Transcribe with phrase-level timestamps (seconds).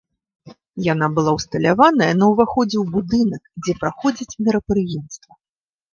[0.93, 5.33] Яна была ўсталяваная на ўваходзе ў будынак, дзе праходзіць мерапрыемства.